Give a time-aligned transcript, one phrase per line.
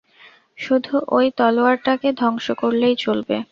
[0.57, 3.35] শুধু ওই তলোয়ারটাকে ধ্বংস করলেই চলবে।